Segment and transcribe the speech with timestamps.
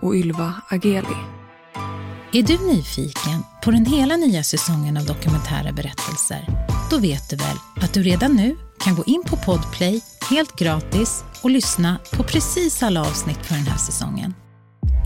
[0.00, 1.18] och Ylva Ageli.
[2.32, 6.46] Är du nyfiken på den hela nya säsongen av dokumentära berättelser?
[6.90, 11.24] Då vet du väl att du redan nu kan gå in på Podplay helt gratis
[11.42, 14.34] och lyssna på precis alla avsnitt för den här säsongen.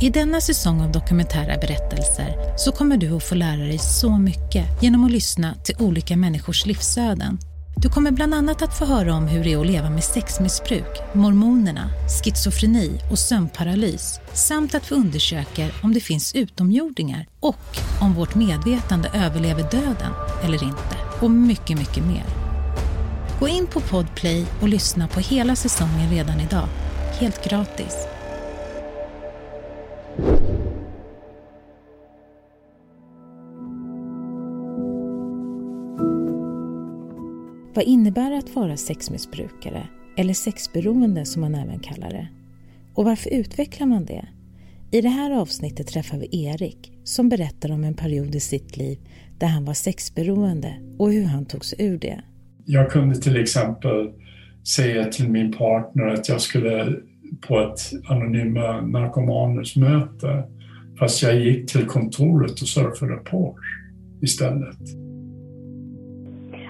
[0.01, 4.83] I denna säsong av dokumentära berättelser så kommer du att få lära dig så mycket
[4.83, 7.39] genom att lyssna till olika människors livsöden
[7.77, 11.01] du kommer bland annat att få höra om hur det är att leva med sexmissbruk,
[11.13, 18.35] mormonerna, schizofreni och sömnparalys samt att vi undersöker om det finns utomjordingar och om vårt
[18.35, 20.13] medvetande överlever döden
[20.45, 20.97] eller inte.
[21.21, 22.25] Och mycket, mycket mer.
[23.41, 26.69] Gå in på Podplay och lyssna på hela säsongen redan idag.
[27.21, 28.12] Helt gratis.
[37.75, 42.29] Vad innebär det att vara sexmissbrukare, eller sexberoende som man även kallar det?
[42.95, 44.29] Och varför utvecklar man det?
[44.91, 48.99] I det här avsnittet träffar vi Erik som berättar om en period i sitt liv
[49.39, 52.21] där han var sexberoende och hur han tog sig ur det.
[52.65, 54.11] Jag kunde till exempel
[54.77, 56.97] säga till min partner att jag skulle
[57.41, 60.45] på ett anonyma narkomaners möte
[60.99, 63.57] fast jag gick till kontoret och surfade på
[64.23, 65.02] istället.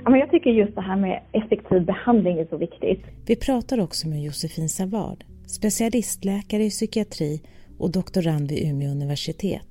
[0.04, 3.04] Men jag tycker just det här med effektiv behandling är så viktigt.
[3.26, 7.40] Vi pratar också med Josefin Savard, specialistläkare i psykiatri
[7.78, 9.68] och doktorand vid Umeå universitet.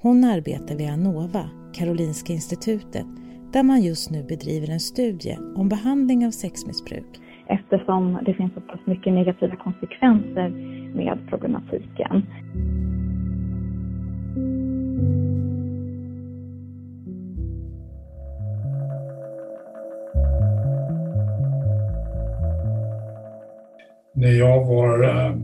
[0.00, 3.06] Hon arbetar vid Anova, Karolinska institutet,
[3.52, 7.20] där man just nu bedriver en studie om behandling av sexmissbruk.
[7.48, 10.48] Eftersom det finns så pass mycket negativa konsekvenser
[10.94, 12.26] med problematiken.
[24.18, 25.36] När jag var eh,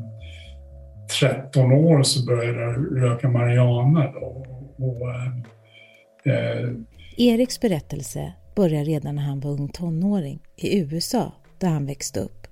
[1.20, 4.12] 13 år så började jag röka marijuana.
[4.12, 4.46] Då,
[4.78, 5.26] och, eh,
[6.34, 6.70] eh,
[7.16, 12.46] Eriks berättelse börjar redan när han var ung tonåring i USA där han växte upp.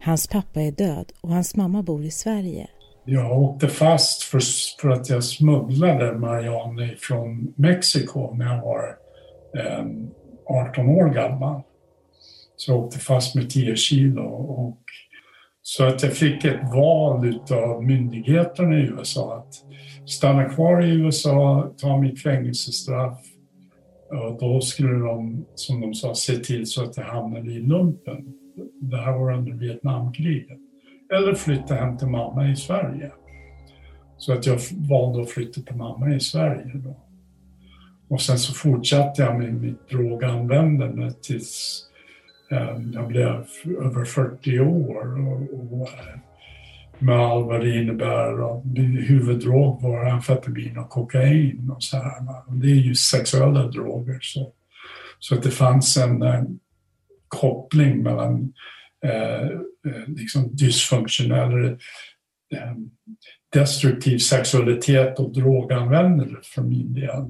[0.00, 2.66] Hans pappa är död och hans mamma bor i Sverige.
[3.04, 4.40] Jag åkte fast för,
[4.80, 8.96] för att jag smugglade marijuana från Mexiko när jag var
[9.56, 9.84] eh,
[10.46, 11.62] 18 år gammal.
[12.56, 14.78] Så jag åkte fast med 10 kilo och
[15.68, 19.54] så att jag fick ett val av myndigheterna i USA att
[20.10, 23.18] stanna kvar i USA, ta mitt fängelsestraff
[24.10, 28.34] och då skulle de, som de sa, se till så att jag hamnade i lumpen.
[28.80, 30.58] Det här var under Vietnamkriget.
[31.12, 33.12] Eller flytta hem till mamma i Sverige.
[34.18, 36.96] Så att jag valde att flytta till mamma i Sverige då.
[38.08, 41.87] Och sen så fortsatte jag med mitt droganvändande tills
[42.50, 43.46] Ehm, jag blev
[43.80, 45.88] över 40 år och, och
[46.98, 48.40] med allt vad det innebär.
[48.40, 48.64] Och
[49.08, 52.12] huvuddrog var amfetamin och kokain och så här.
[52.60, 54.18] Det är ju sexuella droger.
[54.20, 54.52] Så,
[55.18, 56.60] så att det fanns en, en
[57.28, 58.52] koppling mellan
[59.04, 61.64] eh, eh liksom dysfunktionell
[62.54, 62.74] eh,
[63.52, 67.24] destruktiv sexualitet och droganvändande för min del.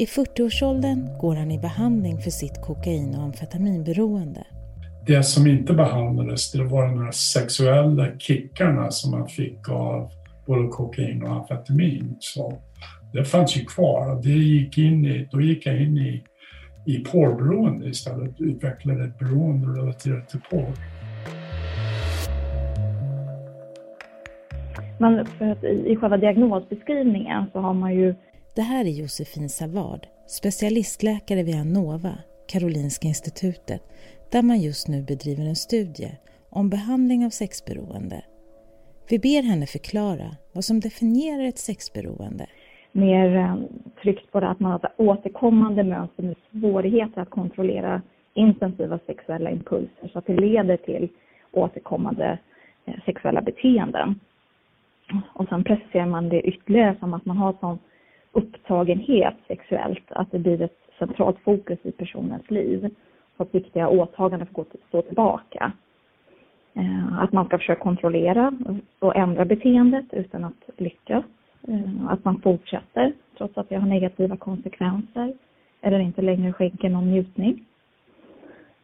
[0.00, 4.44] I 40-årsåldern går han i behandling för sitt kokain och amfetaminberoende.
[5.06, 10.10] Det som inte behandlades det var de här sexuella kickarna som man fick av
[10.46, 12.16] både kokain och amfetamin.
[12.18, 12.58] Så
[13.12, 14.22] det fanns ju kvar.
[14.22, 16.24] Det gick in i, då gick jag in i,
[16.86, 20.72] i porrberoende istället, utvecklade ett beroende relaterat till porr.
[24.98, 28.14] Men för att i, i själva diagnosbeskrivningen så har man ju
[28.56, 32.14] det här är Josefin Savard, specialistläkare vid Anova,
[32.48, 33.82] Karolinska institutet,
[34.32, 36.10] där man just nu bedriver en studie
[36.50, 38.24] om behandling av sexberoende.
[39.10, 42.46] Vi ber henne förklara vad som definierar ett sexberoende.
[42.92, 43.56] Mer eh,
[44.02, 48.02] tryckt på det att man har återkommande mönster med svårigheter att kontrollera
[48.34, 51.08] intensiva sexuella impulser så att det leder till
[51.52, 52.38] återkommande
[52.86, 54.20] eh, sexuella beteenden.
[55.32, 57.82] Och sen preciserar man det ytterligare som att man har sånt
[58.32, 62.90] upptagenhet sexuellt, att det blir ett centralt fokus i personens liv.
[63.36, 65.72] Så att viktiga åtaganden får stå tillbaka.
[66.74, 68.52] Eh, att man ska försöka kontrollera
[68.98, 71.24] och ändra beteendet utan att lyckas.
[71.68, 75.34] Eh, att man fortsätter trots att det har negativa konsekvenser
[75.80, 77.64] eller inte längre skänker någon njutning.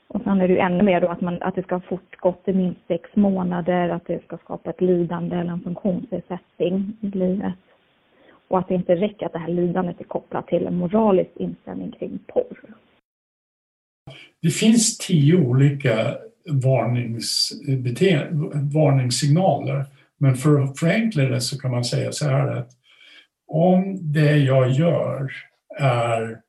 [0.08, 2.48] Och sen är det ju ännu mer då att, man, att det ska ha fortgått
[2.48, 7.54] i minst sex månader, att det ska skapa ett lidande eller en funktionsnedsättning i livet.
[8.48, 11.92] Och att det inte räcker att det här lidandet är kopplat till en moralisk inställning
[11.92, 12.74] kring porr.
[14.42, 16.16] Det finns tio olika
[18.72, 19.84] varningssignaler.
[20.18, 22.70] Men för att förenkla det så kan man säga så här att
[23.46, 25.32] om det jag gör
[25.78, 26.40] är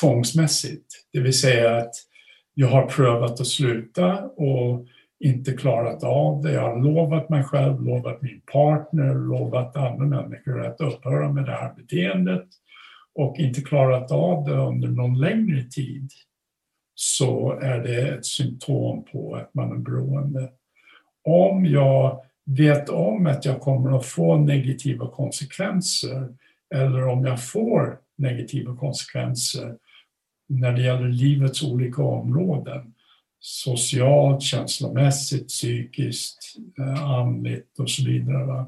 [0.00, 1.94] tvångsmässigt, det vill säga att
[2.54, 4.86] jag har prövat att sluta och
[5.20, 6.52] inte klarat av det.
[6.52, 11.52] Jag har lovat mig själv, lovat min partner, lovat andra människor att upphöra med det
[11.52, 12.46] här beteendet
[13.14, 16.10] och inte klarat av det under någon längre tid
[16.94, 20.50] så är det ett symptom på att man är beroende.
[21.24, 26.28] Om jag vet om att jag kommer att få negativa konsekvenser
[26.74, 29.76] eller om jag får negativa konsekvenser
[30.46, 32.93] när det gäller livets olika områden,
[33.46, 38.64] socialt, känslomässigt, psykiskt, eh, andligt och så vidare.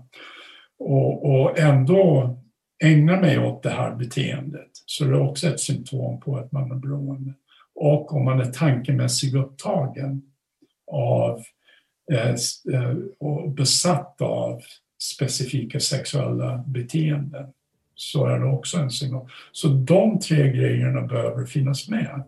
[0.79, 2.37] Och, och ändå
[2.85, 6.71] ägna mig åt det här beteendet så det är också ett symptom på att man
[6.71, 7.35] är beroende.
[7.75, 10.23] Och om man är tankemässigt upptagen
[10.93, 11.43] av
[12.13, 12.31] eh,
[12.75, 14.63] eh, och besatt av
[15.03, 17.47] specifika sexuella beteenden
[17.95, 19.29] så är det också en signal.
[19.53, 22.23] Så de tre grejerna behöver finnas med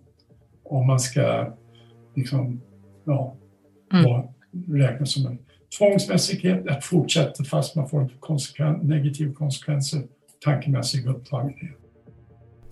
[0.62, 1.54] om man ska
[2.18, 2.60] liksom,
[3.04, 3.36] ja,
[3.92, 4.26] mm.
[4.80, 5.38] räkna som en
[5.78, 10.02] tvångsmässighet, att fortsätta fast man får konsekven negativa konsekvenser,
[10.44, 11.76] tankemässig upptagenhet.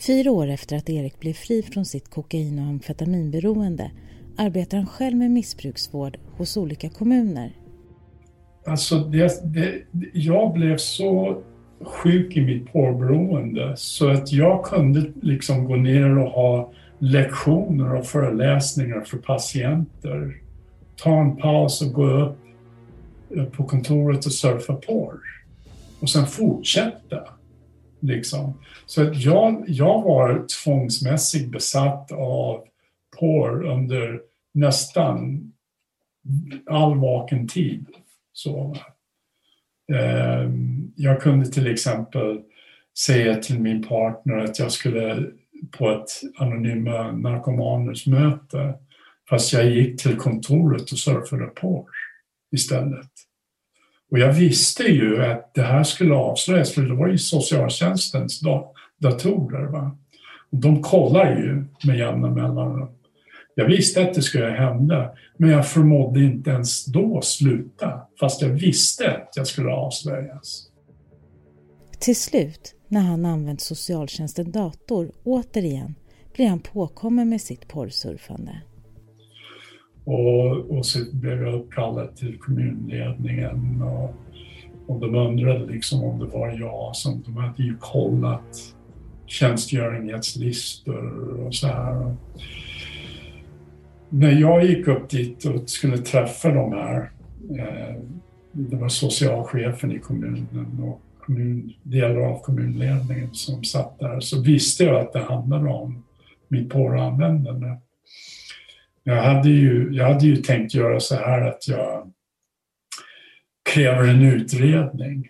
[0.06, 3.90] Fyra år efter att Erik blev fri från sitt kokain och amfetaminberoende
[4.38, 7.52] arbetar han själv med missbruksvård hos olika kommuner.
[8.66, 9.82] Alltså, det, det,
[10.12, 11.42] jag blev så
[11.84, 18.06] sjuk i mitt porrberoende så att jag kunde liksom gå ner och ha lektioner och
[18.06, 20.36] föreläsningar för patienter.
[20.96, 22.36] Ta en paus och gå
[23.28, 25.20] upp på kontoret och surfa porr.
[26.00, 27.28] Och sen fortsätta.
[28.00, 28.60] Liksom.
[28.86, 32.64] Så att jag, jag var tvångsmässigt besatt av
[33.20, 34.20] porr under
[34.54, 35.52] nästan
[36.66, 37.86] all vaken tid.
[38.32, 38.76] Så,
[39.92, 42.40] ehm, jag kunde till exempel
[42.98, 45.30] säga till min partner att jag skulle
[45.78, 46.08] på ett
[46.38, 48.74] anonyma narkomaners möte
[49.30, 51.90] fast jag gick till kontoret och surfade porr
[52.52, 53.10] istället.
[54.10, 58.40] Och jag visste ju att det här skulle avslöjas för det var ju socialtjänstens
[58.98, 59.66] datorer.
[59.66, 59.98] Va?
[60.50, 62.88] Och de kollar ju med jämna mellanrum.
[63.54, 68.48] Jag visste att det skulle hända, men jag förmådde inte ens då sluta, fast jag
[68.48, 70.68] visste att jag skulle avslöjas.
[72.00, 75.94] Till slut, när han använt socialtjänstens dator återigen,
[76.34, 78.60] blir han påkommen med sitt porrsurfande.
[80.04, 84.14] Och, och så blev jag uppkallad till kommunledningen och,
[84.86, 88.74] och de undrade liksom om det var jag som de hade ju kollat
[89.26, 92.16] tjänstgöringslistor och så här
[94.08, 97.10] när jag gick upp dit och skulle träffa de här,
[97.58, 98.02] eh,
[98.52, 104.84] det var socialchefen i kommunen och kommun, delar av kommunledningen som satt där, så visste
[104.84, 106.04] jag att det handlade om
[106.48, 107.76] mitt porranvändande.
[109.02, 112.12] Jag hade, ju, jag hade ju tänkt göra så här att jag
[113.70, 115.28] kräver en utredning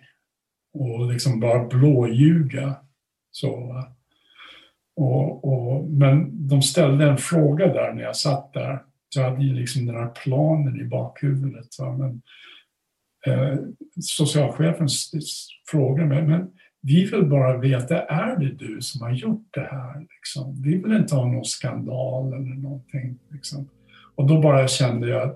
[0.73, 2.75] och liksom bara blåljuga.
[3.31, 3.83] Så,
[4.95, 8.83] och, och, men de ställde en fråga där när jag satt där.
[9.15, 11.79] Jag hade ju liksom den här planen i bakhuvudet.
[11.79, 11.97] Va?
[11.97, 12.21] Men,
[13.27, 13.57] eh,
[14.01, 14.87] socialchefen
[15.71, 16.47] frågade mig, men
[16.81, 19.99] vi vill bara veta, är det du som har gjort det här?
[19.99, 20.61] Liksom?
[20.63, 23.19] Vi vill inte ha någon skandal eller någonting.
[23.31, 23.69] Liksom.
[24.15, 25.29] Och då bara kände jag,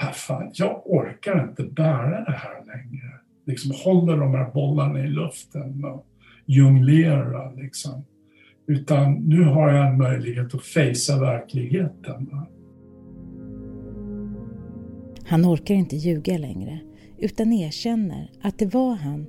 [0.00, 3.12] äh, fan, jag orkar inte bära det här längre.
[3.46, 6.06] Liksom håller de här bollarna i luften och
[6.46, 7.50] jonglera.
[7.50, 8.04] Liksom.
[8.66, 12.30] Utan nu har jag en möjlighet att fejsa verkligheten.
[15.24, 16.80] Han orkar inte ljuga längre,
[17.18, 19.26] utan erkänner att det var han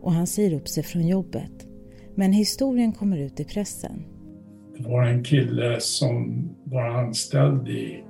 [0.00, 1.66] och han säger upp sig från jobbet.
[2.14, 4.04] Men historien kommer ut i pressen.
[4.76, 8.04] Det var en kille som var anställd i,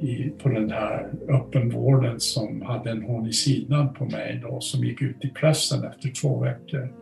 [0.00, 4.84] i, på den här öppenvården som hade en hon i sidan på mig då, som
[4.84, 6.92] gick ut i pressen efter två veckor.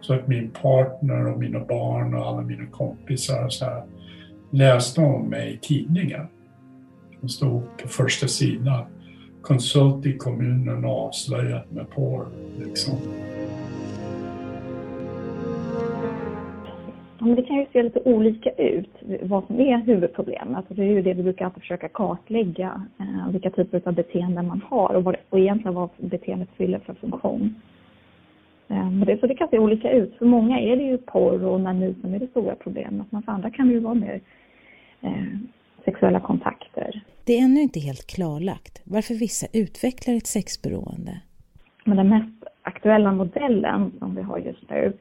[0.00, 3.84] Så att min partner och mina barn och alla mina kompisar så här,
[4.50, 6.26] läste om mig i tidningen.
[7.20, 8.84] Det stod på första sidan.
[9.44, 12.26] Konsult i kommunen och avslöjat med porr.
[12.58, 12.98] Liksom.
[17.18, 18.90] Men det kan ju se lite olika ut,
[19.22, 20.56] vad som är huvudproblemet.
[20.56, 24.46] Alltså det är ju det vi brukar alltid försöka kartlägga, eh, vilka typer av beteenden
[24.46, 27.54] man har och, vad, och egentligen vad beteendet fyller för funktion.
[28.68, 30.14] Eh, det, så det kan se olika ut.
[30.18, 33.32] För många är det ju porr och onani som är det stora problemet, men för
[33.32, 34.20] andra kan det ju vara mer
[35.00, 35.38] eh,
[35.84, 37.02] sexuella kontakter.
[37.26, 41.20] Det är ännu inte helt klarlagt varför vissa utvecklar ett sexberoende.
[41.84, 44.92] Men den mest aktuella modellen som vi har just nu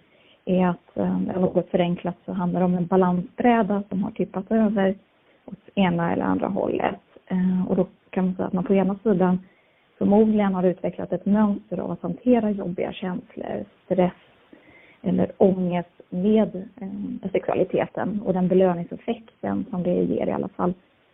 [0.46, 4.96] är att, eh, något förenklat, så handlar det om en balansbräda som har tippat över
[5.46, 7.02] åt ena eller andra hållet.
[7.28, 9.40] Eh, och då kan man säga att man på ena sidan
[9.98, 14.14] förmodligen har utvecklat ett mönster av att hantera jobbiga känslor, stress
[15.02, 20.74] eller ångest med eh, sexualiteten och den belöningseffekten som det ger i alla fall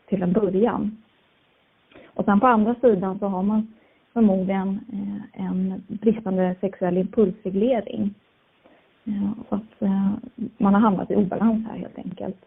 [0.10, 0.98] till en början.
[2.06, 3.74] Och sen på andra sidan så har man
[4.14, 8.14] förmodligen eh, en bristande sexuell impulsreglering.
[9.06, 10.12] Eh, så att eh,
[10.58, 12.46] man har hamnat i obalans här helt enkelt.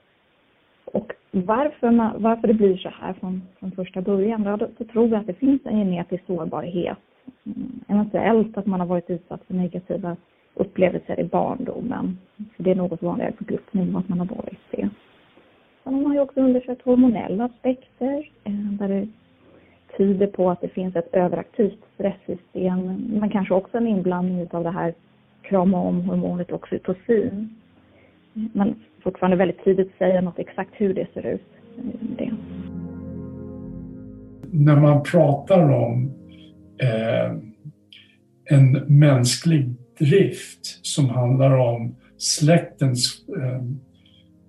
[0.85, 5.09] Och varför, man, varför det blir så här från, från första början, då, då tror
[5.09, 6.99] jag att det finns en genetisk sårbarhet.
[7.45, 10.17] Mm, eventuellt att man har varit utsatt för negativa
[10.55, 12.19] upplevelser i barndomen.
[12.57, 14.89] För det är något vanligare på gruppnivå att man har varit det.
[15.85, 19.09] Man har ju också undersökt hormonella aspekter eh, där det
[19.97, 24.71] tyder på att det finns ett överaktivt stresssystem men kanske också en inblandning av det
[24.71, 24.95] här
[25.43, 27.59] krama om hormonet oxytocin.
[28.33, 31.47] Men fortfarande väldigt tidigt att säga något exakt hur det ser ut.
[31.79, 31.85] Eh,
[32.19, 32.33] det.
[34.51, 36.11] När man pratar om
[36.79, 37.37] eh,
[38.45, 43.57] en mänsklig drift som handlar om släktens eh,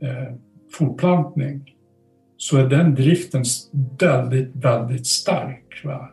[0.10, 0.34] eh,
[0.74, 1.76] fortplantning
[2.38, 3.44] så är den driften
[4.00, 5.82] väldigt, väldigt stark.
[5.84, 6.10] Va?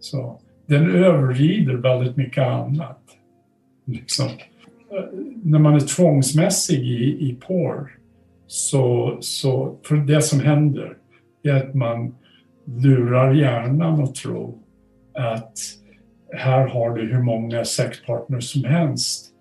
[0.00, 3.00] Så den överrider väldigt mycket annat.
[3.84, 4.28] Liksom.
[5.42, 7.98] När man är tvångsmässig i, i porr
[8.46, 10.96] så, så för det som händer
[11.42, 12.14] är att man
[12.64, 14.58] lurar hjärnan att tro
[15.14, 15.58] att
[16.32, 19.31] här har du hur många sexpartners som helst.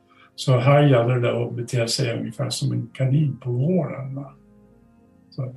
[0.41, 4.15] Så här gäller det att bete sig ungefär som en kanin på våren.
[4.15, 4.33] Va?
[5.29, 5.53] Så,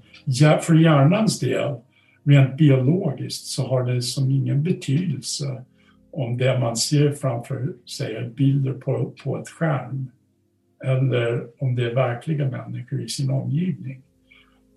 [0.63, 1.77] för hjärnans del,
[2.25, 5.65] rent biologiskt, så har det som ingen betydelse
[6.11, 10.11] om det man ser framför sig är bilder på, på ett skärm
[10.85, 14.03] eller om det är verkliga människor i sin omgivning.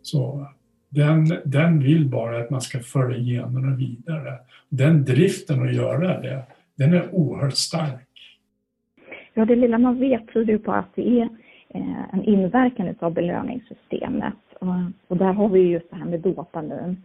[0.02, 0.48] Så
[0.90, 4.40] den, den vill bara att man ska föra generna vidare.
[4.70, 6.44] Den driften att göra det,
[6.76, 8.07] den är oerhört stark.
[9.38, 11.30] Ja, det lilla man vet tyder ju på att det är
[11.70, 14.34] eh, en inverkan av belöningssystemet.
[15.08, 16.98] Och där har vi just det här med dopamin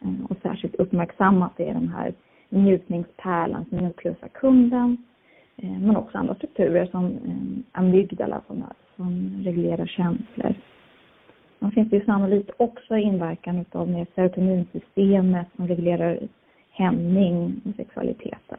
[0.00, 2.14] eh, och särskilt uppmärksammat det i den här
[2.48, 4.96] njutningspärlan som nucleus kunden
[5.56, 7.18] eh, men också andra strukturer som
[7.72, 8.64] amygdala som,
[8.96, 10.54] som reglerar känslor.
[11.58, 16.18] Sen finns det ju sannolikt också inverkan av mer serotoninsystemet som reglerar
[16.70, 18.58] hämning och sexualiteten.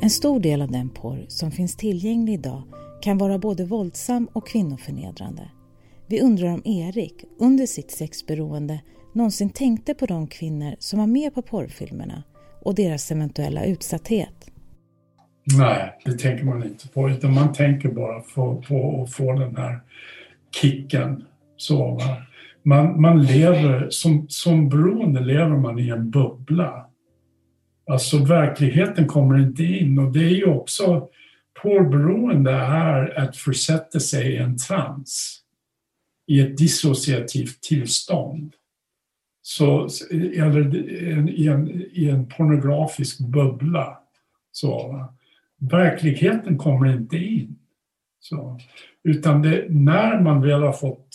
[0.00, 2.62] En stor del av den porr som finns tillgänglig idag
[3.02, 5.50] kan vara både våldsam och kvinnoförnedrande.
[6.06, 8.80] Vi undrar om Erik under sitt sexberoende
[9.12, 12.22] någonsin tänkte på de kvinnor som var med på porrfilmerna
[12.62, 14.50] och deras eventuella utsatthet.
[15.58, 19.56] Nej, det tänker man inte på utan man tänker bara på, på att få den
[19.56, 19.80] här
[20.60, 21.24] kicken.
[21.56, 22.00] Så,
[22.62, 26.86] Man, man lever, som, som beroende lever man i en bubbla.
[27.86, 31.08] Alltså verkligheten kommer inte in och det är ju också
[31.62, 35.40] porrberoende är att försätta sig i en trans
[36.26, 38.54] i ett dissociativt tillstånd.
[39.42, 40.76] Så, eller
[41.30, 43.98] i en, i en pornografisk bubbla.
[44.52, 45.04] Så,
[45.58, 47.58] verkligheten kommer inte in.
[48.20, 48.58] Så,
[49.02, 51.08] utan det, när man väl har fått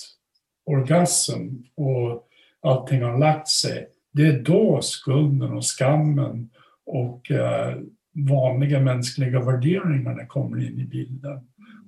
[0.66, 2.28] orgasm och
[2.62, 6.50] allting har lagt sig, det är då skulden och skammen
[6.89, 7.77] och eh,
[8.13, 11.39] vanliga mänskliga värderingarna kommer in i bilden.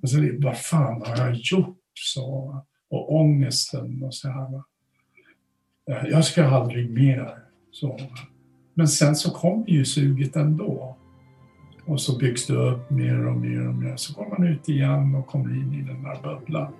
[0.02, 1.78] Och så, vad fan har jag gjort?
[1.94, 2.56] Så,
[2.90, 4.62] och ångesten och så här.
[5.90, 7.34] Eh, jag ska aldrig mer.
[7.70, 7.98] Så.
[8.74, 10.96] Men sen så kommer ju suget ändå.
[11.86, 13.96] Och så byggs det upp mer och mer och mer.
[13.96, 16.72] Så går man ut igen och kommer in i den där bubblan.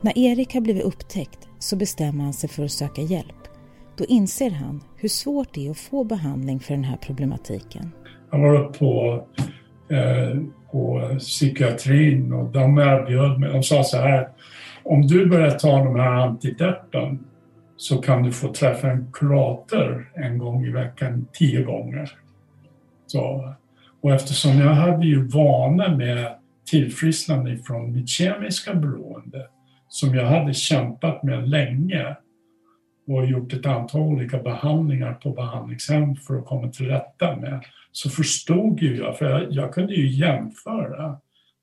[0.00, 3.43] När Erik har blivit upptäckt så bestämmer han sig för att söka hjälp.
[3.96, 7.92] Då inser han hur svårt det är att få behandling för den här problematiken.
[8.30, 9.24] Jag var uppe på,
[9.90, 10.40] eh,
[10.72, 14.28] på psykiatrin och de erbjöd mig, de sa så här,
[14.82, 17.26] om du börjar ta de här antideppen
[17.76, 22.10] så kan du få träffa en kurator en gång i veckan, tio gånger.
[23.06, 23.54] Så,
[24.00, 26.34] och eftersom jag hade ju vana med
[26.70, 29.46] tillfrisknande från mitt kemiska beroende
[29.88, 32.16] som jag hade kämpat med länge
[33.06, 38.10] och gjort ett antal olika behandlingar på behandlingshem för att komma till rätta med, så
[38.10, 41.16] förstod ju jag, för jag, jag kunde ju jämföra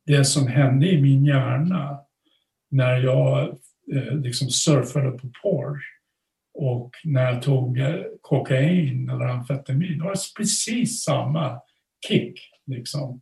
[0.05, 1.99] det som hände i min hjärna
[2.69, 3.47] när jag
[3.93, 5.77] eh, liksom surfade på porr
[6.53, 9.97] och när jag tog eh, kokain eller amfetamin.
[9.97, 11.59] Det var precis samma
[12.07, 12.39] kick.
[12.65, 13.21] Liksom.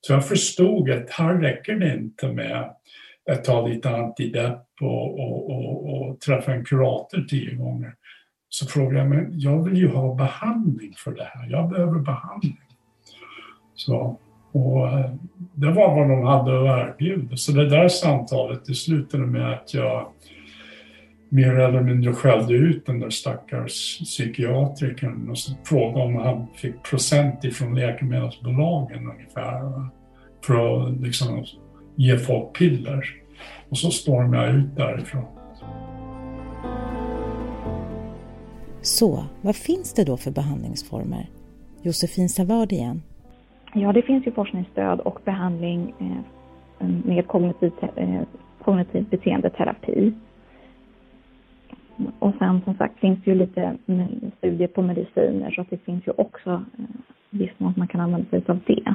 [0.00, 2.74] Så jag förstod att här räcker det inte med
[3.44, 7.94] ta lite antidepp och, och, och, och träffa en kurator tio gånger.
[8.48, 11.50] Så frågade jag, men jag vill ju ha behandling för det här.
[11.50, 12.58] Jag behöver behandling.
[13.74, 14.18] Så,
[14.52, 15.10] och eh,
[15.54, 17.36] det var vad de hade att erbjuda.
[17.36, 20.06] Så det där samtalet, det slutade med att jag
[21.28, 27.44] mer eller mindre skällde ut den där stackars psykiatrikern och frågade om han fick procent
[27.44, 29.88] ifrån läkemedelsbolagen ungefär.
[30.46, 31.44] För att liksom
[31.94, 33.04] ge folk piller.
[33.68, 35.24] Och så stormade jag ut därifrån.
[38.80, 41.26] Så, vad finns det då för behandlingsformer?
[41.82, 43.02] Josefin Savard igen.
[43.74, 48.22] Ja, det finns ju forskningsstöd och behandling eh, med kognitiv, eh,
[48.62, 50.12] kognitiv beteendeterapi.
[52.18, 53.76] Och sen som sagt finns det ju lite
[54.38, 56.84] studier på mediciner så att det finns ju också eh,
[57.30, 58.94] viss mån att man kan använda sig av det.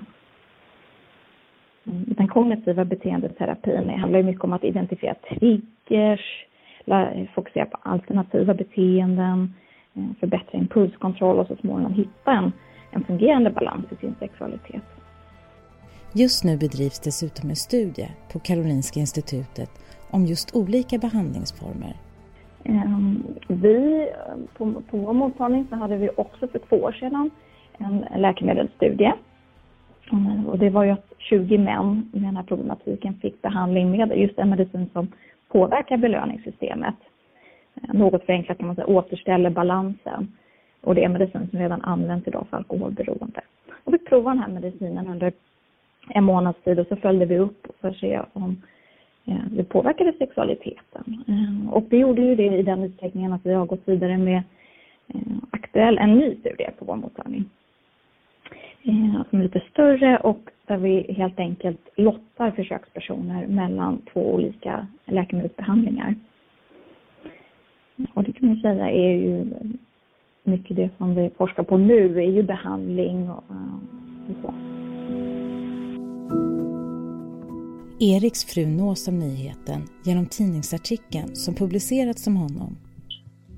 [1.83, 6.45] Den kognitiva beteendeterapin handlar mycket om att identifiera triggers,
[7.35, 9.53] fokusera på alternativa beteenden,
[9.95, 12.51] eh, förbättra impulskontroll och så småningom hitta en,
[12.91, 14.83] en fungerande balans i sin sexualitet.
[16.13, 19.69] Just nu bedrivs dessutom en studie på Karolinska institutet
[20.11, 21.95] om just olika behandlingsformer.
[22.63, 24.09] Ehm, vi,
[24.57, 27.31] på, på vår mottagning så hade vi också för två år sedan
[27.77, 29.13] en läkemedelsstudie
[30.11, 30.47] Mm.
[30.47, 34.39] och det var ju att 20 män med den här problematiken fick behandling med just
[34.39, 35.07] en medicin som
[35.47, 36.95] påverkar belöningssystemet.
[37.75, 40.31] Eh, något förenklat kan man säga återställer balansen.
[40.81, 43.41] Och det är medicin som redan används idag för alkoholberoende.
[43.83, 45.33] Och vi provade den här medicinen under
[46.09, 48.61] en månads tid och så följde vi upp för att se om
[49.25, 51.23] eh, det påverkade sexualiteten.
[51.27, 54.43] Eh, och det gjorde ju det i den utsträckningen att vi har gått vidare med
[55.51, 57.49] aktuell, en ny studie på vår mottagning
[59.29, 66.15] som är lite större och där vi helt enkelt lottar försökspersoner mellan två olika läkemedelsbehandlingar.
[68.13, 69.45] Och det kan man säga är ju
[70.43, 73.43] mycket det som vi forskar på nu, är ju behandling och,
[74.29, 74.53] och så.
[78.01, 82.77] Eriks fru nås av nyheten genom tidningsartikeln som publicerats om honom.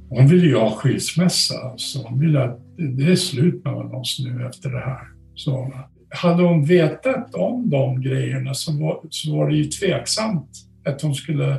[0.10, 4.46] Hon ville ju ha skilsmässa, så hon ville att det är slut mellan oss nu
[4.46, 5.11] efter det här.
[5.36, 5.74] Så
[6.10, 10.50] hade hon vetat om de grejerna så var, så var det ju tveksamt
[10.86, 11.58] att hon skulle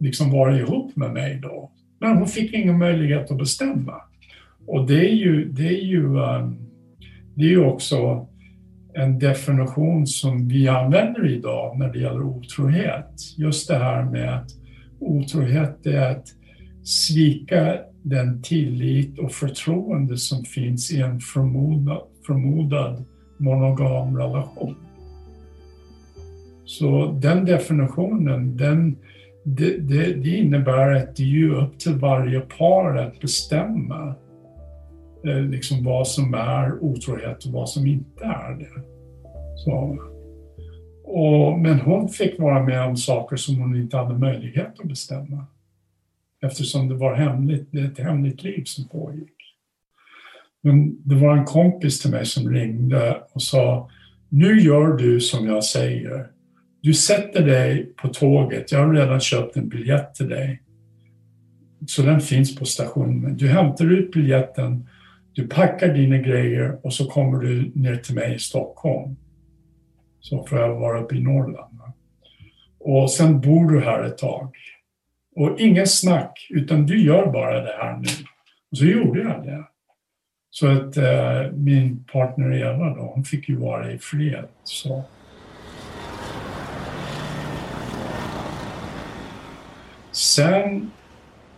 [0.00, 1.72] liksom vara ihop med mig då.
[2.00, 3.94] Men hon fick ingen möjlighet att bestämma.
[4.66, 6.56] Och det är ju, det är ju, ehm,
[7.34, 8.26] det är ju också
[8.94, 13.10] en definition som vi använder idag när det gäller otrohet.
[13.36, 14.50] Just det här med att
[15.00, 16.26] otrohet är att
[16.84, 23.04] svika den tillit och förtroende som finns i en förmodad, förmodad
[23.38, 24.76] monogam relation.
[26.64, 28.96] Så den definitionen, den,
[29.44, 34.14] det, det, det, innebär att det är upp till varje par att bestämma
[35.26, 38.82] eh, liksom vad som är otrohet och vad som inte är det.
[39.56, 39.98] Så.
[41.04, 45.46] Och, men hon fick vara med om saker som hon inte hade möjlighet att bestämma
[46.40, 49.37] eftersom det var hemligt, det ett hemligt liv som pågick.
[50.62, 53.90] Men det var en kompis till mig som ringde och sa
[54.28, 56.26] nu gör du som jag säger.
[56.80, 60.62] du sätter dig på tåget, jag har redan köpt en biljett till dig.
[61.86, 63.36] Så den finns på stationen.
[63.36, 64.88] Du hämtar ut biljetten,
[65.32, 69.16] du packar dina grejer och så kommer du ner till mig i Stockholm.
[70.20, 71.80] Så får jag vara uppe i Norrland.
[72.80, 74.56] Och sen bor du här ett tag.
[75.36, 78.08] Och inget snack, utan du gör bara det här nu.
[78.70, 79.64] Och så gjorde jag det.
[80.50, 84.44] Så att eh, min partner Eva då, hon fick ju vara i fred.
[84.64, 85.04] Så.
[90.12, 90.90] Sen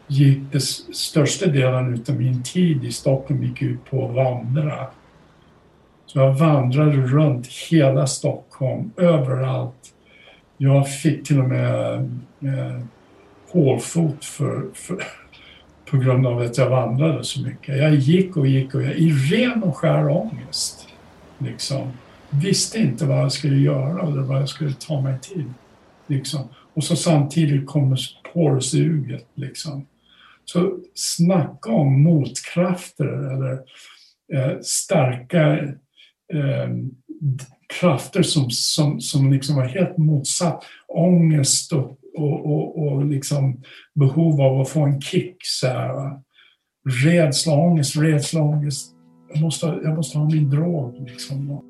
[0.07, 4.87] gick det största delen av min tid i Stockholm gick ut på att vandra.
[6.07, 9.95] Så jag vandrade runt hela Stockholm, överallt.
[10.57, 11.95] Jag fick till och med
[12.41, 12.81] eh,
[13.51, 15.03] hålfot för, för,
[15.91, 17.79] på grund av att jag vandrade så mycket.
[17.79, 20.89] Jag gick och gick och jag, i ren och skär ångest.
[21.39, 21.93] Liksom.
[22.31, 25.53] Visste inte vad jag skulle göra eller vad jag skulle ta mig till.
[26.07, 26.49] Liksom.
[26.75, 27.99] Och så samtidigt kommer
[28.33, 29.27] porrsuget.
[29.35, 29.87] Liksom.
[30.45, 33.53] Så snacka om motkrafter eller
[34.33, 35.59] eh, starka
[36.33, 36.69] eh,
[37.81, 40.65] krafter som, som, som liksom var helt motsatt.
[40.89, 43.63] Ångest och, och, och, och liksom
[43.95, 45.37] behov av att få en kick.
[45.43, 46.21] Så här.
[47.05, 48.95] Rädsla, ångest, rädsla, ångest.
[49.35, 51.09] Jag måste, jag måste ha min drog.
[51.09, 51.61] Liksom.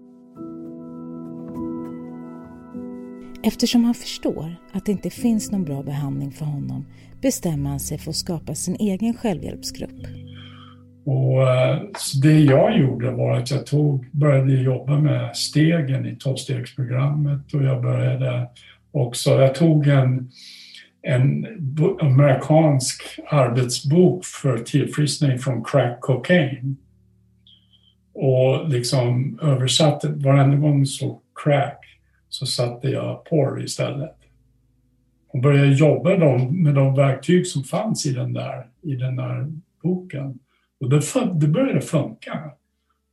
[3.43, 6.87] Eftersom han förstår att det inte finns någon bra behandling för honom
[7.23, 10.07] bestämmer han sig för att skapa sin egen självhjälpsgrupp.
[11.05, 11.83] Och, eh,
[12.23, 17.83] det jag gjorde var att jag tog, började jobba med stegen i tolvstegsprogrammet och jag
[17.83, 18.49] började
[18.93, 20.31] också, jag tog en,
[21.03, 21.47] en
[22.01, 26.77] amerikansk arbetsbok för tillfriskning från crack cocaine
[28.13, 31.79] och liksom översatte, varenda gång så crack
[32.29, 34.17] så satte jag porr istället.
[35.29, 40.39] Och började jobba med de verktyg som fanns i den där, i den där boken.
[40.81, 41.01] Och det,
[41.41, 42.51] det började funka.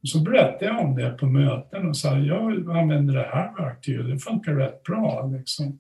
[0.01, 4.09] Och så berättade jag om det på möten och sa jag använder det här verktyget,
[4.09, 5.31] det funkar rätt bra.
[5.37, 5.79] Liksom.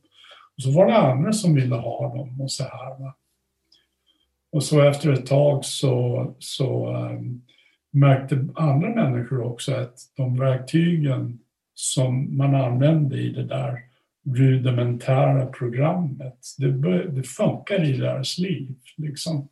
[0.55, 2.99] Och så var det andra som ville ha dem och så här.
[2.99, 3.15] Va?
[4.51, 7.41] Och så efter ett tag så, så um,
[7.91, 11.39] märkte andra människor också att de verktygen
[11.73, 13.79] som man använde i det där
[14.35, 16.71] rudimentära programmet, det,
[17.07, 18.75] det funkar i deras liv.
[18.97, 19.47] Liksom.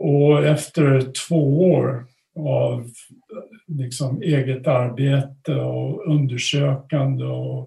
[0.00, 2.90] Och efter två år av
[3.66, 7.60] liksom, eget arbete och undersökande och,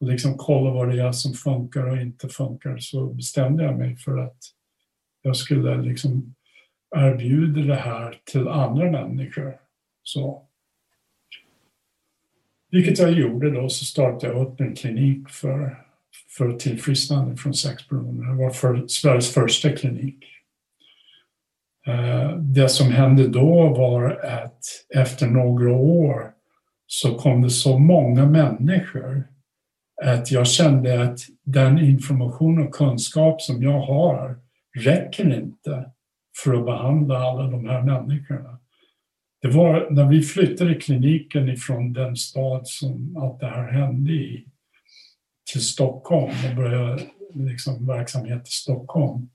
[0.00, 3.96] och liksom kolla vad det är som funkar och inte funkar så bestämde jag mig
[3.96, 4.36] för att
[5.22, 6.34] jag skulle liksom
[6.96, 9.56] erbjuda det här till andra människor.
[10.02, 10.46] Så.
[12.70, 15.84] Vilket jag gjorde då, så startade jag upp en klinik för,
[16.36, 18.26] för tillfrisknande från sexberoende.
[18.26, 20.24] Det var för Sveriges första klinik.
[21.86, 24.60] Eh, det som hände då var att
[24.94, 26.32] efter några år
[26.86, 29.26] så kom det så många människor
[30.02, 34.38] att jag kände att den information och kunskap som jag har
[34.78, 35.90] räcker inte
[36.44, 38.58] för att behandla alla de här människorna.
[39.42, 44.46] Det var när vi flyttade kliniken ifrån den stad som allt det här hände i
[45.52, 47.02] till Stockholm och började
[47.34, 49.28] liksom verksamhet i Stockholm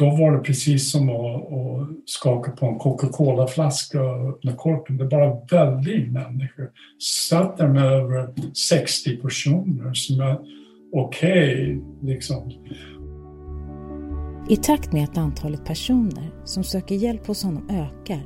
[0.00, 4.96] då var det precis som att, att skaka på en Coca-Cola-flaska och öppna korken.
[4.96, 6.70] Det bara väldigt människor.
[7.28, 10.38] Satt där med över 60 personer som är
[10.92, 12.52] okej, okay, liksom.
[14.48, 18.22] I takt med att antalet personer som söker hjälp hos honom ökar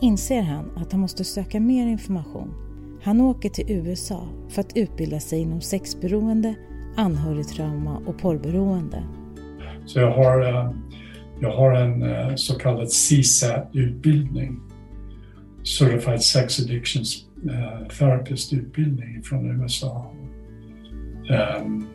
[0.00, 2.54] inser han att han måste söka mer information.
[3.02, 6.54] Han åker till USA för att utbilda sig inom sexberoende,
[6.96, 9.02] anhörigtrauma och porrberoende.
[9.86, 10.70] Så jag har eh,
[11.44, 14.60] jag har en eh, så kallad CSAT-utbildning,
[15.78, 20.14] Certified Sex Addictions eh, Therapist-utbildning från USA.
[21.30, 21.86] Ehm,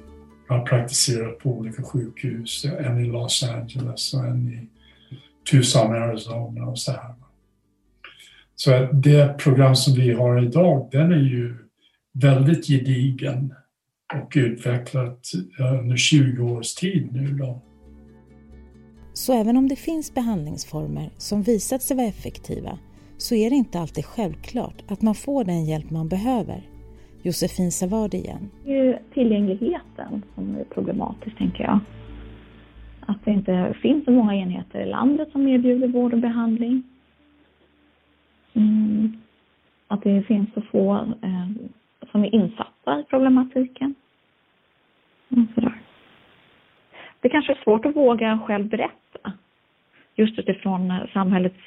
[0.48, 4.70] jag har praktiserat på olika sjukhus, en i Los Angeles och en i
[5.52, 7.14] Tucson, Arizona och så här.
[8.56, 11.56] Så det program som vi har idag, den är ju
[12.14, 13.54] väldigt gedigen
[14.16, 17.62] och utvecklat eh, under 20 års tid nu då.
[19.24, 22.74] Så även om det finns behandlingsformer som visat sig vara effektiva
[23.18, 26.60] så är det inte alltid självklart att man får den hjälp man behöver.
[27.22, 28.50] Josefin Savard igen.
[28.66, 31.80] Det är tillgängligheten som är problematisk, tänker jag.
[33.00, 36.84] Att det inte finns så många enheter i landet som erbjuder vård och behandling.
[38.54, 39.18] Mm.
[39.88, 41.50] Att det finns så få eh,
[42.12, 43.96] som är insatta i problematiken.
[45.32, 45.89] Mm, sådär.
[47.22, 49.34] Det kanske är svårt att våga själv berätta.
[50.16, 51.58] Just utifrån samhällets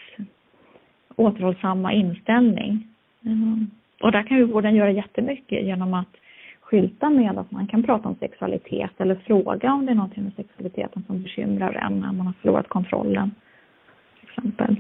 [1.17, 2.89] återhållsamma inställning.
[3.25, 3.71] Mm.
[4.01, 6.17] Och där kan ju vården göra jättemycket genom att
[6.61, 10.33] skylta med att man kan prata om sexualitet eller fråga om det är någonting med
[10.37, 13.31] sexualiteten som bekymrar en när man har förlorat kontrollen.
[14.21, 14.77] Till exempel.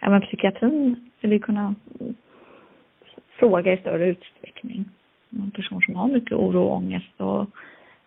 [0.00, 1.74] Även psykiatrin skulle kunna
[3.38, 4.84] fråga i större utsträckning.
[5.30, 7.46] En person som har mycket oro, och ångest och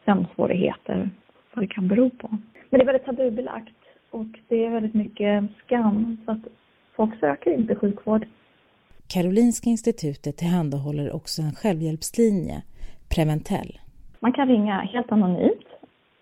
[0.06, 1.10] sömnsvårigheter,
[1.56, 2.28] vad det kan bero på.
[2.70, 3.76] Men det är väldigt tabubelagt
[4.12, 6.48] och det är väldigt mycket skam så att
[6.96, 8.26] folk söker inte sjukvård.
[9.14, 12.64] Karolinska institutet tillhandahåller också en självhjälpslinje,
[13.16, 13.80] Preventell.
[14.20, 15.68] Man kan ringa helt anonymt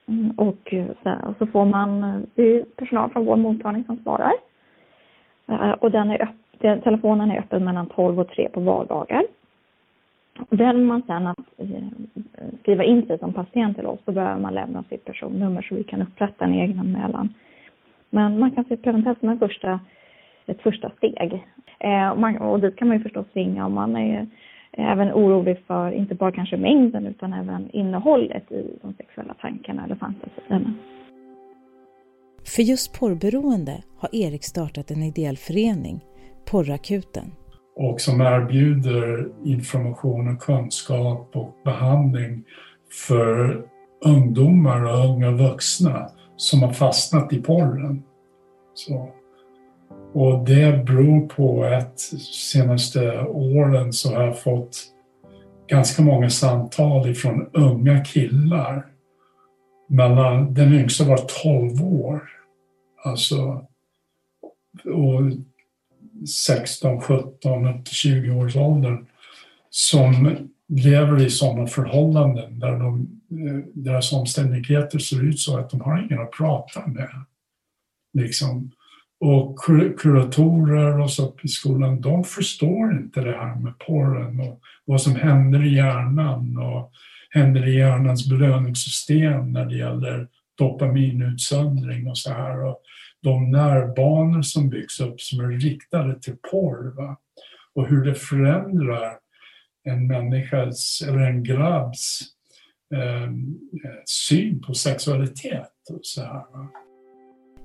[0.07, 0.73] mm, och
[1.39, 1.91] så får man,
[2.35, 4.33] det är personal från vår mottagning som svarar.
[5.47, 9.23] Eh, och den är öppen, telefonen är öppen mellan 12 och 3 på vardagar.
[10.49, 14.53] Väljer man sen att eh, skriva in sig som patient till oss så behöver man
[14.53, 17.33] lämna sitt personnummer så vi kan upprätta en egen anmälan.
[18.09, 19.79] Men man kan se Preventell som en första,
[20.45, 21.45] ett första steg.
[21.79, 24.27] Eh, och, man, och dit kan man ju förstås ringa om man är
[24.71, 29.95] även orolig för inte bara kanske mängden utan även innehållet i de sexuella tankarna eller
[29.95, 30.73] fantasierna.
[32.55, 35.99] För just porrberoende har Erik startat en ideell förening,
[36.51, 37.31] Porrakuten.
[37.81, 42.43] Och som erbjuder information och kunskap och behandling
[43.07, 43.63] för
[44.05, 48.03] ungdomar och unga vuxna som har fastnat i porren.
[48.73, 49.09] Så.
[50.13, 54.83] Och det beror på att de senaste åren så har jag fått
[55.67, 58.85] ganska många samtal ifrån unga killar.
[59.89, 62.21] Mellan, den yngsta var 12 år.
[63.03, 63.65] Alltså,
[64.85, 65.21] och
[66.27, 69.05] 16, 17, upp till 20 års åldern
[69.69, 75.81] som lever i sådana förhållanden där de, eh, deras omständigheter ser ut så att de
[75.81, 77.09] har ingen att prata med.
[78.13, 78.71] Liksom.
[79.19, 79.59] Och
[79.97, 85.15] kuratorer och så i skolan, de förstår inte det här med porren och vad som
[85.15, 86.91] händer i hjärnan och
[87.29, 92.65] händer i hjärnans belöningssystem när det gäller dopaminutsöndring och så här.
[92.65, 92.81] Och
[93.23, 96.95] de nervbanor som byggs upp som är riktade till porr.
[96.95, 97.17] Va?
[97.75, 99.17] Och hur det förändrar
[99.83, 102.21] en människas, eller en grabbs,
[102.93, 103.31] eh,
[104.05, 105.71] syn på sexualitet.
[105.89, 106.71] Och så här, va?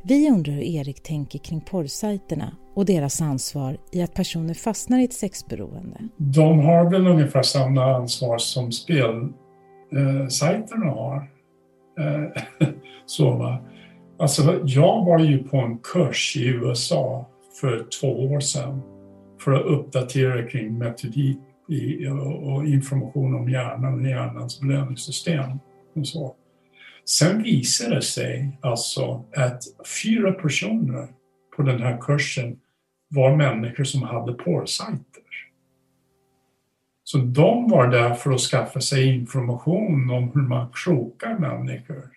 [0.09, 5.05] Vi undrar hur Erik tänker kring porrsajterna och deras ansvar i att personer fastnar i
[5.05, 6.09] ett sexberoende.
[6.17, 11.31] De har väl ungefär samma ansvar som spelsajterna har.
[12.01, 12.25] Eh,
[13.07, 13.59] så, va?
[14.19, 17.29] Alltså, jag var ju på en kurs i USA
[17.61, 18.83] för två år sedan
[19.41, 21.39] för att uppdatera kring metodik
[22.43, 25.51] och information om hjärnan och hjärnans belöningssystem.
[25.95, 26.35] Och så.
[27.05, 29.63] Sen visade det sig alltså att
[30.03, 31.09] fyra personer
[31.57, 32.61] på den här kursen
[33.09, 35.23] var människor som hade porrsajter.
[37.05, 42.16] Så de var där för att skaffa sig information om hur man krokar människor.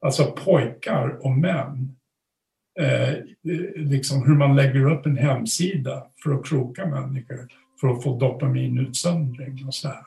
[0.00, 1.96] Alltså pojkar och män.
[2.80, 3.14] Eh,
[3.76, 7.48] liksom hur man lägger upp en hemsida för att kroka människor
[7.80, 10.04] för att få dopaminutsöndring och så här.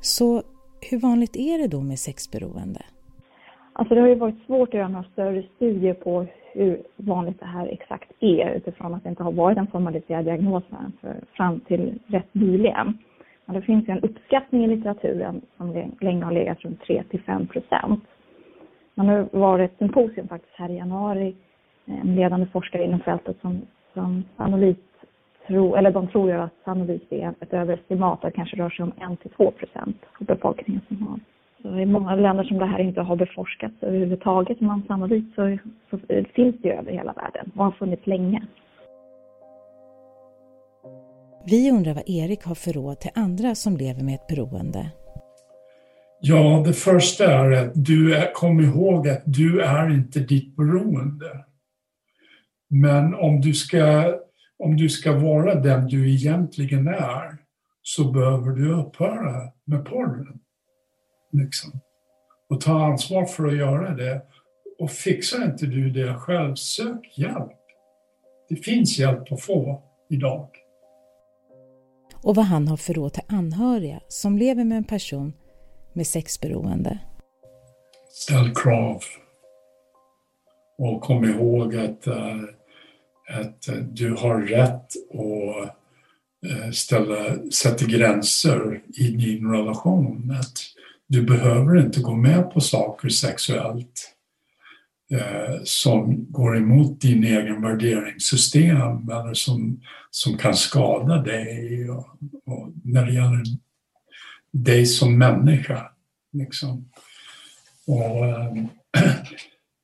[0.00, 0.42] Så
[0.90, 2.80] hur vanligt är det då med sexberoende?
[3.72, 7.46] Alltså det har ju varit svårt att göra några större studier på hur vanligt det
[7.46, 10.64] här exakt är utifrån att det inte har varit en formaliserad diagnos
[11.00, 12.98] för, fram till rätt nyligen.
[13.46, 17.22] Men det finns ju en uppskattning i litteraturen som länge har legat runt 3 till
[17.22, 18.04] 5 procent.
[18.94, 21.34] Man har varit ett symposium faktiskt här i januari,
[21.86, 23.62] eh, en ledande forskare inom fältet som,
[23.94, 24.80] som sannolikt
[25.46, 28.82] tror, eller de tror ju att sannolikt är ett överestimat, att det kanske rör sig
[28.82, 31.20] om 1 till 2 procent av befolkningen som har
[31.62, 35.58] så I många länder som det här inte har beforskats överhuvudtaget, men sannolikt så,
[35.90, 35.98] så
[36.34, 38.42] finns det ju över hela världen och har funnits länge.
[41.46, 44.90] Vi undrar vad Erik har för råd till andra som lever med ett beroende.
[46.24, 51.44] Ja, det första är att du är, kom ihåg att du är inte ditt beroende.
[52.70, 54.14] Men om du ska,
[54.58, 57.38] om du ska vara den du egentligen är
[57.82, 60.40] så behöver du upphöra med porren.
[61.32, 61.72] Liksom.
[62.48, 64.22] Och ta ansvar för att göra det.
[64.78, 67.58] Och fixar inte du det själv, sök hjälp.
[68.48, 70.48] Det finns hjälp att få idag.
[72.22, 75.32] Och vad han har för råd till anhöriga som lever med en person
[75.94, 76.98] med sexberoende.
[78.10, 79.02] Ställ krav.
[80.78, 82.36] Och kom ihåg att, eh,
[83.28, 85.76] att du har rätt att
[86.50, 90.36] eh, ställa, sätta gränser i din relation.
[90.40, 90.58] Att
[91.06, 94.14] du behöver inte gå med på saker sexuellt
[95.10, 102.06] eh, som går emot din egen värderingssystem eller som, som kan skada dig och,
[102.46, 103.42] och när det gäller
[104.52, 105.92] dig som människa.
[106.32, 106.90] Liksom.
[107.86, 108.46] Och eh,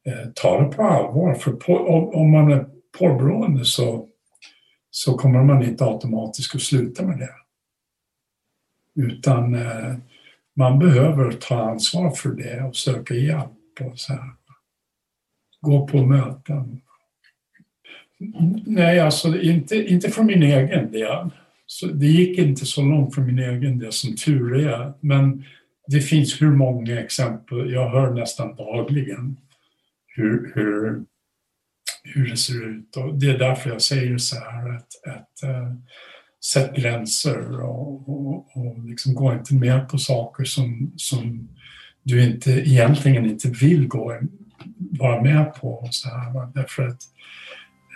[0.04, 2.66] eh, ta det på allvar, för på, om, om man är
[2.98, 4.08] porrberoende så,
[4.90, 7.34] så kommer man inte automatiskt att sluta med det.
[9.02, 9.94] Utan äh,
[10.54, 14.30] man behöver ta ansvar för det och söka hjälp och så här.
[15.60, 16.80] Gå på möten.
[18.66, 21.30] Nej, alltså inte, inte för min egen del.
[21.70, 24.92] Så det gick inte så långt för min egen del som tur är.
[25.00, 25.44] Men
[25.86, 29.36] det finns hur många exempel, jag hör nästan dagligen
[30.06, 31.04] hur, hur,
[32.04, 32.96] hur det ser ut.
[32.96, 35.74] Och det är därför jag säger så här att, att äh,
[36.52, 41.48] sätt gränser och, och, och liksom gå inte med på saker som, som
[42.02, 44.20] du inte, egentligen inte vill gå,
[44.76, 45.88] vara med på.
[45.90, 47.02] Så här, Därför att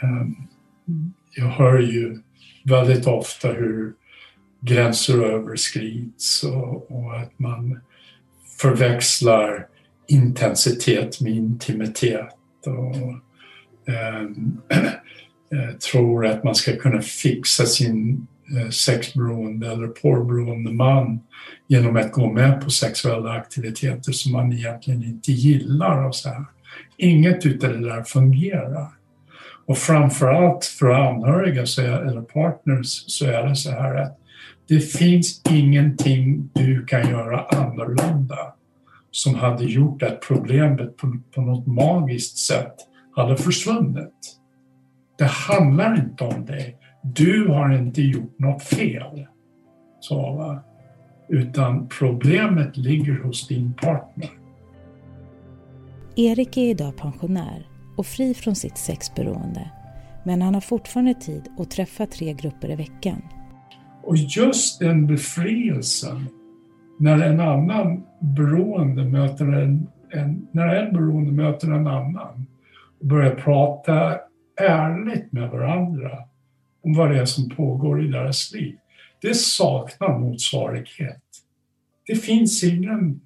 [0.03, 0.27] äh,
[1.37, 2.19] jag hör ju
[2.65, 3.93] väldigt ofta hur
[4.61, 7.81] gränser överskrids och, och att man
[8.61, 9.67] förväxlar
[10.09, 12.97] intensitet med intimitet och
[13.95, 14.61] ehm,
[15.53, 21.21] eh, tror att man ska kunna fixa sin eh, sexberoende eller porrberoende man
[21.67, 26.45] genom att gå med på sexuella aktiviteter som man egentligen inte gillar och så här.
[26.97, 28.89] Inget utav det där fungerar.
[29.73, 34.19] Och framförallt för anhöriga så är, eller partners så är det så här att
[34.69, 38.55] det finns ingenting du kan göra annorlunda
[39.11, 42.75] som hade gjort att problemet på, på något magiskt sätt
[43.17, 44.39] hade försvunnit.
[45.19, 46.79] Det handlar inte om dig.
[47.03, 49.27] Du har inte gjort något fel.
[50.01, 50.63] Så, va?
[51.29, 54.31] Utan problemet ligger hos din partner.
[56.17, 59.71] Erik är idag pensionär och fri från sitt sexberoende.
[60.25, 63.23] Men han har fortfarande tid att träffa tre grupper i veckan.
[64.03, 66.27] Och just den befrielsen,
[66.99, 72.47] när en annan beroende möter en, en, när en beroende möter en annan
[73.01, 74.19] och börjar prata
[74.61, 76.19] ärligt med varandra
[76.85, 78.77] om vad det är som pågår i deras liv.
[79.21, 81.23] Det saknar motsvarighet.
[82.07, 83.21] Det finns ingen,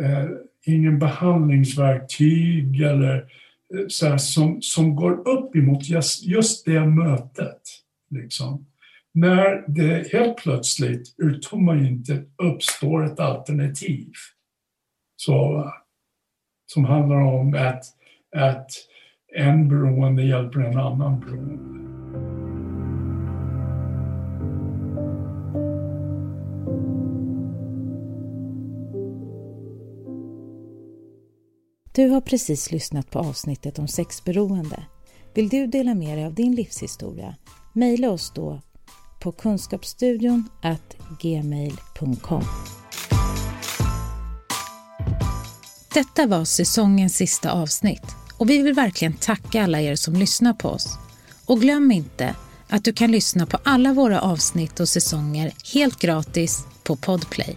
[0.00, 0.26] eh,
[0.66, 3.24] ingen behandlingsverktyg eller
[3.74, 7.62] Eh, så här, som, som går upp emot just, just det mötet.
[8.10, 8.66] Liksom.
[9.14, 14.12] När det helt plötsligt ur tomma intet uppstår ett alternativ
[15.16, 15.70] så,
[16.66, 17.84] som handlar om att,
[18.36, 18.70] att
[19.36, 21.89] en beroende hjälper en annan beroende.
[32.00, 34.84] Du har precis lyssnat på avsnittet om sexberoende.
[35.34, 37.34] Vill du dela med dig av din livshistoria?
[37.72, 38.60] Mejla oss då
[39.22, 40.48] på kunskapsstudion
[41.20, 42.44] gmail.com.
[45.94, 48.04] Detta var säsongens sista avsnitt
[48.38, 50.98] och vi vill verkligen tacka alla er som lyssnar på oss.
[51.46, 52.34] Och glöm inte
[52.68, 57.56] att du kan lyssna på alla våra avsnitt och säsonger helt gratis på Podplay.